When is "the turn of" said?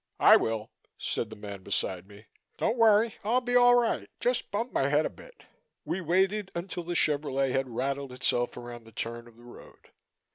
8.85-9.37